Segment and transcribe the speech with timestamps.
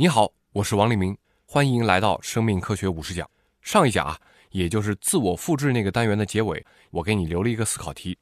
[0.00, 3.28] 你好，我是王立明，欢迎来到生命科学五十讲。
[3.62, 4.16] 上一讲啊，
[4.50, 8.16] 也就是自我复制那个单元的结尾，我给你留了一个思考题。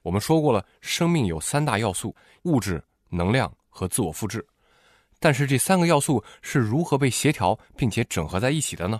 [0.00, 4.42] 我们说过了，生命有三大要素：物质、能量和自我复制。
[5.20, 8.98] 但是这三个要素是如何被协调并且整合在一起的呢？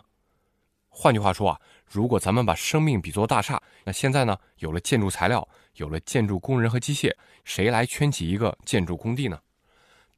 [0.90, 7.10] 换句话说啊，如果咱们把生命比作大厦，那现在呢，有了建筑材料，有了建筑工人和机械，
[7.44, 9.40] 谁来圈起一个建筑工地呢？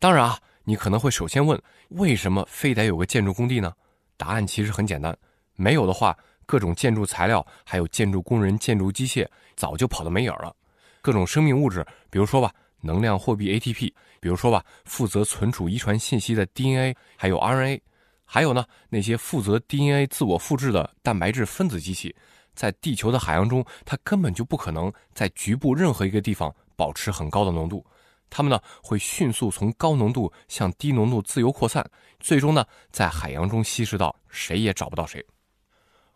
[0.01, 0.37] 当然啊。
[0.65, 3.73] 你可能会首先问，为什么非得有个建筑工地呢？
[4.17, 5.17] 答案其实很简单，
[5.57, 9.27] 没有的话，各种建筑材料、还有建筑工人、建筑机械
[9.57, 10.55] 早就跑得没影了。
[11.01, 17.81] 各种生命物质，比如说吧，能量货币 ATP，比如说吧，负责存储遗传信息的 DNA，还有 RNA，
[18.27, 22.15] 还有呢，那些负责 DNA 自我复制的蛋白质分子机器，
[22.55, 27.85] 在地球的海洋中，它根本就不可能在局部任何一个地方保持很高的浓度。
[28.31, 31.85] 它们呢会迅速从高浓度向低浓度自由扩散，
[32.21, 35.23] 最终呢在海洋中稀释到谁也找不到谁。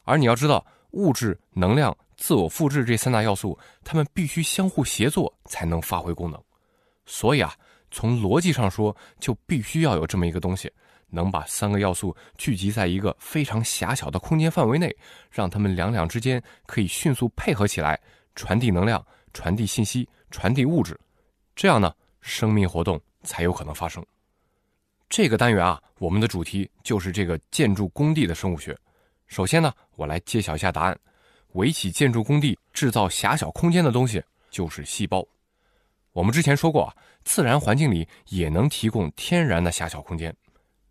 [0.05, 6.41] 而你要知道，物质、能量、自我复制这三大要素，它们必须相互协作才能发挥功能。
[7.05, 7.55] 所以啊，
[7.91, 10.73] 从逻辑上说，就必须要有这么一个东西，
[11.09, 14.95] 能把三个要素聚集在一个非常狭小的空间范围内，
[15.31, 18.01] 让它们两两之间可以迅速配合起来，
[18.35, 20.99] 传递能量、传递信息、传递物质。
[21.57, 21.95] 这样呢？
[22.25, 24.05] 生命活动才有可能发生。
[25.11, 28.77] 这个单元啊，我们的主题就是这个建筑工地的生物学。
[29.27, 30.99] 首先呢，我来揭晓一下答案：
[31.53, 35.25] 围起建筑工地制造狭小空间的东西就是细胞。
[36.13, 40.35] 我们之前说过啊，自然环境里也能提供天然的狭小空间。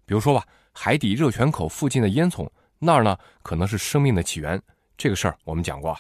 [0.05, 4.61] 比如说吧，海底热泉口附近的烟囱那儿呢，可能是生命的起源。
[4.95, 5.99] 这个事儿我们讲过啊，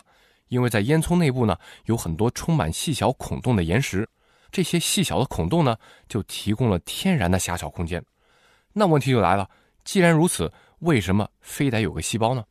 [0.49, 4.07] 因为在烟囱内部呢，有很多充满细小孔洞的岩石。
[4.53, 5.75] 这些细小的孔洞呢，
[6.07, 8.01] 就提供了天然的狭小空间。
[8.71, 9.49] 那问题就来了，
[9.83, 12.45] 既然如此，为什么非得有个细胞呢？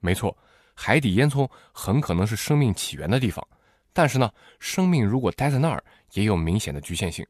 [0.00, 0.36] 没错，
[0.74, 3.46] 海底烟囱很可能是生命起源的地方。
[3.92, 4.28] 但是呢，
[4.58, 5.82] 生命如果待在那儿，
[6.14, 7.24] 也有明显的局限性，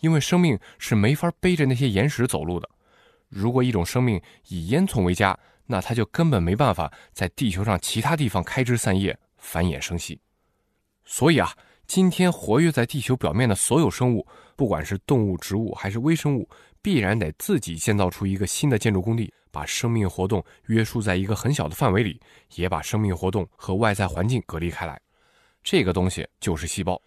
[0.00, 2.68] 因为生命是没法背着那些岩石走路的。
[3.28, 10.20] 如果一种生命以烟囱为家，那它就根本没办法在地球上其他地方开枝散叶、繁衍生息。
[11.04, 11.56] 所以啊。
[11.88, 16.46] 今天活跃在地球表面的所有生物，不管是动物、植物还是微生物，
[16.82, 22.20] 必然得自己建造出一个新的建筑工地，把生命活动约束在一个很小的范围里，
[22.56, 25.00] 也把生命活动和外在环境隔离开来。
[25.64, 27.00] 这个东西就是细胞。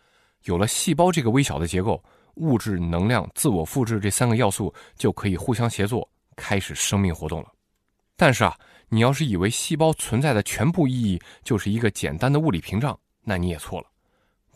[0.45, 2.03] 有了细胞这个微小的结构，
[2.37, 7.51] 物质、能量、自我复制这三个要素就可以互相协作，开始生命活动了。
[8.17, 8.57] 但是啊，
[8.89, 13.90] 你要是以为细胞存在的全部意义就是一个简单的物理屏障，那你也错了。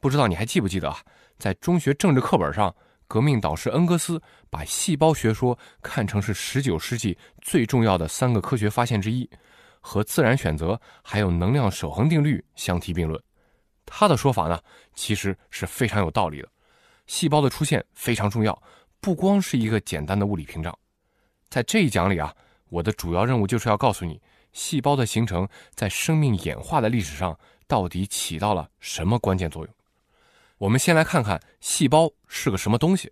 [0.05, 0.99] 不知道你还记不记得啊？
[1.39, 2.71] 在中学政治课本上，
[3.07, 4.21] 革命导师恩格斯
[4.51, 9.27] 把细胞学说看成是十九世纪最重要的三个科学发现之一，
[9.81, 13.19] 和自然选择还有能量守恒定律相提并论。
[13.83, 14.59] 他的说法呢，
[14.93, 16.47] 其实是非常有道理的。
[17.07, 18.61] 细胞的出现非常重要，
[19.01, 20.77] 不光是一个简单的物理屏障。
[21.49, 22.31] 在这一讲里啊，
[22.69, 24.21] 我的主要任务就是要告诉你，
[24.53, 27.35] 细胞的形成在生命演化的历史上
[27.65, 29.75] 到底起到了什么关键作用。
[30.57, 33.11] 我们先来看看细胞是个什么东西。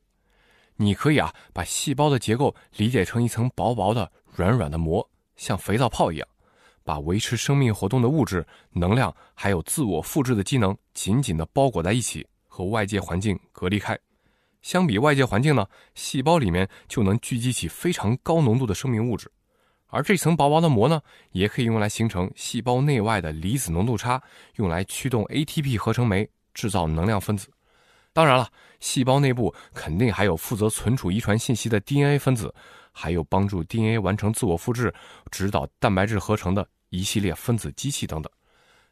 [0.78, 6.28] 你可以啊，把细胞的结构理解成一层薄薄的、软软的膜，像肥皂泡一样，
[6.84, 13.98] 把维持生命活动的物质、能量还有自我复制的机能紧紧的包裹在一起，和外界环境隔离开。
[14.62, 19.30] 相比外界环境呢，细胞里面就能聚集起非常高浓度的生命物质，
[19.88, 21.02] 而这层薄薄的膜呢，
[21.34, 24.24] 也可以用来形成细胞内外的离子浓度差，
[24.56, 26.28] 用来驱动 ATP 合成酶。
[26.54, 27.48] 制造能量分子，
[28.14, 28.48] 当然了，
[28.80, 32.54] 细胞内部肯定还有负责存储遗传信息的 DNA 分子，
[32.92, 34.94] 还有帮助 DNA 完成自我复制、
[35.32, 38.32] 指导蛋白质合成的一系列分子机器等等。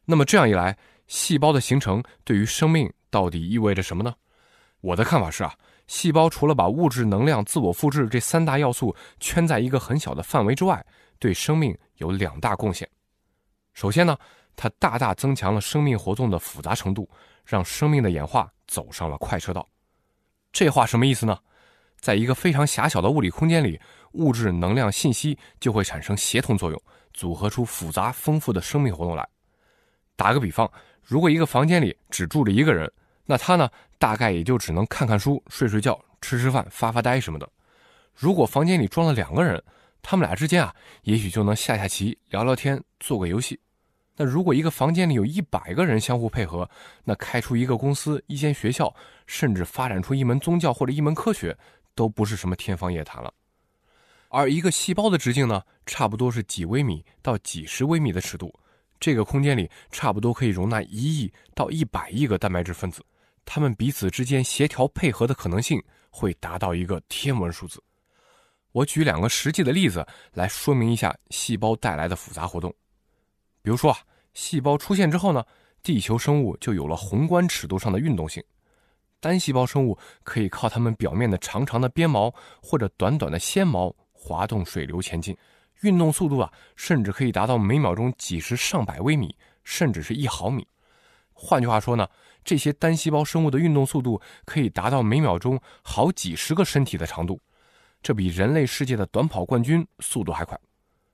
[0.06, 0.76] 那么这样一来，
[1.08, 4.14] 细胞的形成对于生命到底意味着什么呢？
[4.82, 5.54] 我的看法是啊，
[5.86, 10.84] 细胞除了把物质、能量、自我复制这三大要素圈在一个很小的范围之外，
[11.20, 12.90] 对生命有两大贡献。
[13.74, 14.18] 首先呢，
[14.56, 17.10] 它大大增强了生命活动的复杂程度。
[17.44, 19.68] 让生命的演化走上了快车道，
[20.54, 21.38] 这话什么意思呢？
[22.00, 23.82] 在一个非常狭小的物理空间里，
[24.14, 26.82] 物质、能量、信息就会产生协同作用，
[27.14, 29.28] 组合出复杂丰富的生命活动来。
[30.16, 30.72] 打个比方，
[31.02, 32.90] 如果一个房间里只住着一个人，
[33.26, 33.68] 那他呢，
[33.98, 37.50] 大概也就只能看看书、睡睡觉、吃吃饭、发发呆什么的。
[38.14, 39.62] 如果房间里装了两个人，
[40.02, 43.60] 他们俩之间啊，也许就能下下棋、聊聊天、做个游戏。
[44.16, 46.70] 那如果一个房间里有一百个人相互配合，
[47.04, 48.94] 那开出一个公司、一间学校，
[49.26, 51.58] 甚至发展出一门宗教或者一门科学，
[51.96, 53.34] 都不是什么天方夜谭了。
[54.30, 58.54] 而一个细胞的直径呢，差不多是几微米到几十微米的尺度。
[59.00, 63.04] 这个空间里差不多可以容纳一亿到一百亿个蛋白质分子，
[63.46, 65.82] 它们彼此之间协调配合的可能性
[66.12, 67.82] 会达到一个天文数字。
[68.72, 72.74] 我举两个实际的例子来说明一下细胞带来的复杂活动。
[73.62, 73.98] 比如说啊，
[74.34, 75.44] 细胞出现之后呢，
[75.82, 78.44] 地球生物就有了宏观尺度上的运动性。
[79.20, 83.96] 单细胞生物可以靠它们表面的长长的鞭毛或者短短的纤毛。
[84.24, 85.36] 滑动水流前进，
[85.80, 90.68] 运动速度啊，甚至可以达到每秒钟几十上百微米，甚至是一毫米。
[91.34, 92.08] 换句话说呢，
[92.44, 97.42] 这些单细胞生物的运动速度可以达到每秒钟好几十个身体的长度，
[98.04, 100.56] 这比人类世界的短跑冠军速度还快。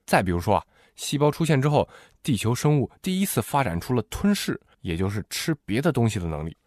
[0.06, 0.66] 再比如说啊，
[0.98, 1.88] 细胞出现之后，
[2.22, 6.58] 地球生物第一次发展出了吞噬，也就是吃别的东西的能力。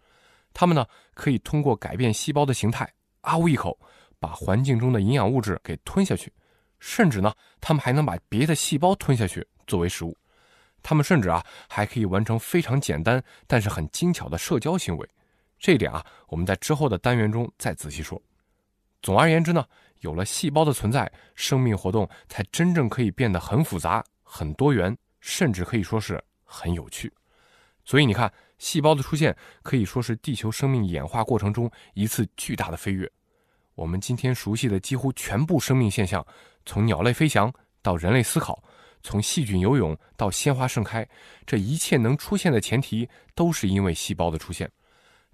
[0.55, 2.91] 它们呢，可以通过改变细胞的形态，
[3.21, 3.79] 啊呜一口。
[4.23, 6.31] 把环境中的营养物质给吞下去，
[6.79, 10.15] 甚至呢，它们还能把别的细胞吞下去作为食物。
[10.83, 15.09] 它们甚至啊，还可以完成非常简单但是很精巧的社交行为。
[15.59, 18.21] 这一点啊，我们在之后的单元中再仔细说。
[19.01, 19.65] 总而言之呢，
[20.01, 27.13] 有了细胞的存在，生命活动才真正可以变得很复杂、很多元，甚至可以说是很有趣。
[27.85, 33.11] 所以你看，细胞的出现可以说是地球生命演化过程中一次巨大的飞跃。
[33.75, 36.25] 我们今天熟悉的几乎全部生命现象，
[36.65, 38.63] 从鸟类飞翔到人类思考，
[39.03, 41.05] 从细菌游泳到鲜花盛开，
[41.45, 44.71] 这一切能出现的前提都是因为细胞的出现，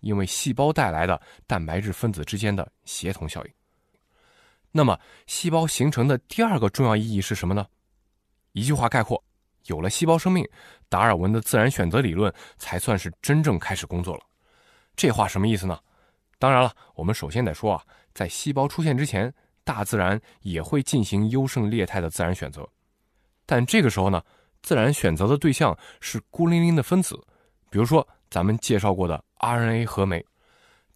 [0.00, 3.52] 因为细胞带来的蛋白质分子之间的协同效应。
[4.72, 7.66] 那么，细胞形成的第二个重要意义是什么呢？
[8.56, 9.22] 一句话概括：
[9.66, 10.42] 有了细胞生命，
[10.88, 14.22] 达尔文的自然选择理论才算是真正开始工作了。
[14.96, 15.78] 这话什么意思呢？
[16.38, 17.84] 当然了，我们首先得说啊。
[18.14, 19.30] 在细胞出现之前，
[19.62, 22.66] 大自然也会进行优胜劣汰的自然选择，
[23.44, 24.22] 但这个时候呢，
[24.62, 27.14] 自然选择的对象是孤零零的分子，
[27.68, 30.24] 比如说咱们介绍过的 RNA 核酶。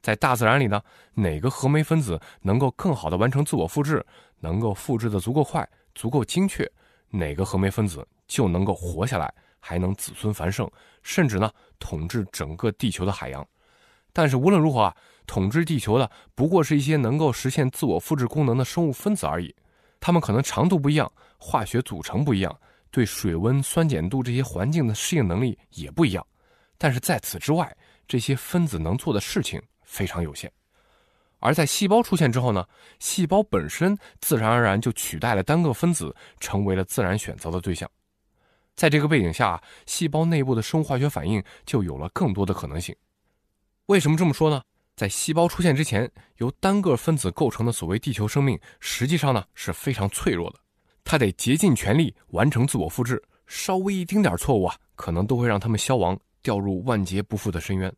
[0.01, 0.81] 在大自然里呢，
[1.13, 4.03] 哪个核酶分子能够更好的完成自我复制，
[4.39, 6.67] 能够复制的足够快、足够精确，
[7.11, 10.71] 哪个核酶分子就能够活下来，还能子孙繁盛，
[11.03, 13.47] 甚至呢统治整个地球的海洋。
[14.13, 14.97] 但是无论如何啊。
[15.27, 19.55] 统治地球的不过是一些能够实现自我复制功能的生物分子而已，
[20.01, 21.09] 它们可能长度不一样，
[21.39, 22.61] 化学组成不一样，
[22.91, 26.27] 对水温、酸碱度这些环境的适应能力也不一样。
[26.77, 27.73] 但是在此之外，
[28.09, 30.51] 这些分子能做的事情非常有限。
[31.41, 32.65] 而在细胞出现之后呢，
[32.99, 37.91] 细胞本身自然而然就取代了单个分子，成为了自然选择的对象。
[38.77, 42.95] 在这个背景下，细胞内部的生物化学反应就有了更多的可能性。
[43.87, 44.63] 为什么这么说呢？
[44.97, 50.59] 在细胞出现之前，由单个分子构成的所谓地球生命，实际上呢是非常脆弱的。
[51.05, 57.91] 它得竭尽全力完成自我复制，稍微一丁点错误啊，可能都会让它们消亡，掉入万劫不复的深渊。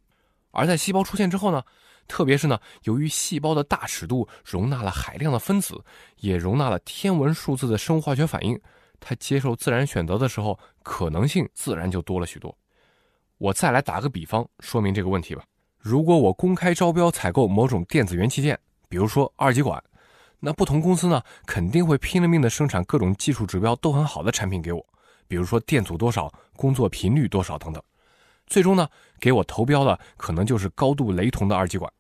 [0.53, 1.63] 而在细胞出现之后呢，
[2.09, 5.83] 特别是呢，由于细胞的大尺度容纳了海量的分子，
[6.19, 8.61] 也容纳了天文数字的生物化学反应，
[9.01, 12.57] 它接受自然选择的时候，可能性自然就多了许多。
[13.39, 15.43] 我再来打个比方，说明这个问题吧。
[15.79, 18.59] 如果我公开招标采购某种电子元器件，
[18.89, 19.83] 比如说二极管，
[20.39, 24.87] 那不同公司呢肯定会拼了命的生产各种技术指标都很好的产品给我，
[25.27, 27.83] 比如说电阻多少、工作频率多少等等。
[28.53, 28.87] 最终呢，
[29.19, 31.91] 给我投标的可能就是高度雷同的二极管。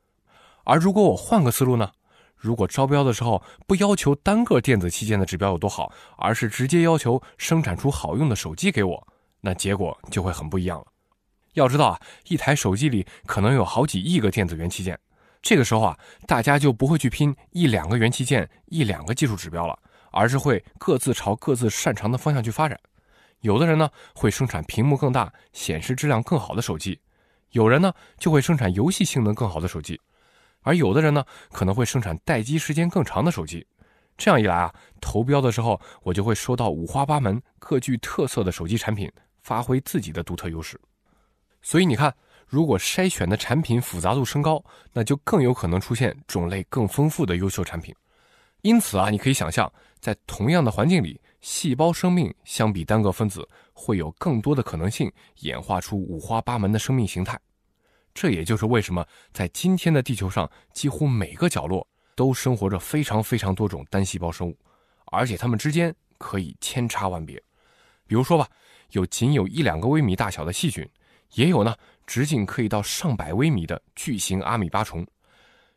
[0.64, 1.90] 而如果我换个思路呢，
[2.36, 9.08] 如果招标的时候不要求单个电子器件的指标有多好，而是直接要求生产出好用的手机给我，
[9.40, 10.86] 那结果就会很不一样了。
[11.54, 14.98] 要知道啊，一台手机里可能有好几亿个电子元器件，
[15.40, 19.78] 这个时候啊，大家就不会去拼一两个元器件、一两个技术指标了，
[20.10, 22.78] 而是会各自朝各自擅长的方向去发展。
[23.42, 26.98] 有的人呢会生产屏幕更大、显示质量更好的手机，
[27.50, 30.00] 有人呢就会生产游戏性能更好的手机，
[30.62, 33.66] 而有的人呢可能会生产待机时间更长的手机。
[34.16, 40.80] 这样一来啊，投标的时候我就会收到五花八门、各具特色的手机产品，发挥自己的独特优势。
[41.62, 42.14] 所以你看，
[42.46, 47.94] 如果筛选的产品复杂度升高，那就更有可能出现种类更丰富的优秀产品。
[48.60, 57.38] 因此啊，你可以想象，在同样的环境里，细胞生命相比单个分子会有更多的可能性演化出五花八门的生命形态。
[58.14, 64.56] 这也就是为什么在今天的地球上，几乎每个角落都生活着非常非常多种单细胞生物，
[65.06, 67.42] 而且它们之间可以千差万别。
[68.06, 68.48] 比如说吧，
[68.92, 70.88] 有仅有一两个微米大小的细菌。
[71.34, 71.74] 也有呢，
[72.06, 75.06] 直径可以到上百微米的巨型阿米巴虫，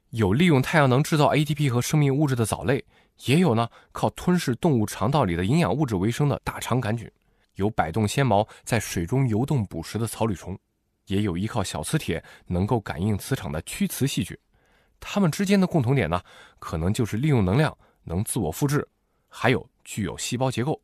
[0.09, 2.83] 有利用太阳能制造 ATP 和生命物质的藻类，
[3.23, 7.09] 也有呢靠吞噬动物肠道里的营养物质为生的大肠杆菌，
[7.55, 10.57] 有摆动纤毛在水中游动捕食的草履虫，
[11.05, 14.37] 也有依靠小磁铁能够感应磁场的屈磁细菌。
[14.99, 16.21] 它们之间的共同点呢，
[16.59, 18.87] 可能就是利用能量能自我复制，
[19.27, 20.81] 还有具有细胞结构。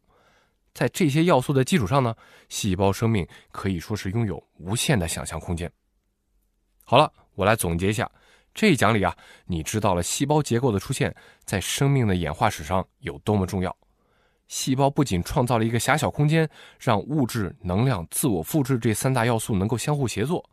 [0.74, 2.16] 在这些要素的基础上呢，
[2.48, 5.70] 细胞生命可以说是拥有无限的想象空间。
[6.86, 8.10] 好了，我来总结一下
[8.54, 9.16] 这一讲里啊，
[9.46, 11.16] 你知道了细胞结构的出现
[11.46, 13.76] 在生命的演化史上有多么重要。
[14.48, 20.44] 细胞不仅创造了一个狭小空间，让物质、能量、自我复制这三大要素能够相互协作，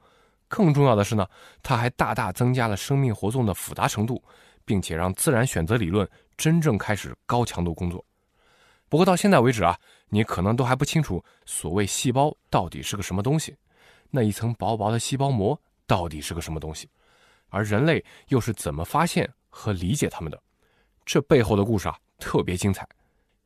[0.46, 1.26] 更重要的是呢，
[1.62, 4.22] 它还大大增加了生命活动的复杂程度，
[4.64, 8.04] 并且让自然选择理论真正开始高强度工作。
[8.88, 9.76] 不过到现在为止啊，
[10.08, 13.56] 你可能都还不清楚所谓细胞到底是个什么东西，
[14.10, 16.88] 那一层薄薄的细胞膜到底是个什么东西，
[17.48, 20.42] 而人类又是怎么发现和理解它们的？
[21.04, 22.86] 这背后的故事啊，特别精彩。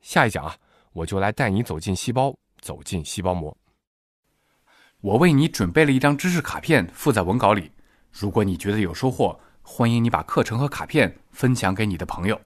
[0.01, 0.55] 下一讲啊，
[0.91, 3.55] 我就来带你走进细胞，走进细胞膜。
[4.99, 7.71] 我为你准备了一张知识卡片，附在文稿里。
[8.11, 12.39] 如果你觉得有收获，欢迎你把课程和卡片分享给你的朋友。